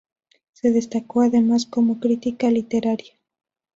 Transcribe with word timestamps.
Se 0.53 0.71
destacó 0.71 1.21
además 1.21 1.67
como 1.67 1.99
crítica 1.99 2.49
literaria. 2.49 3.13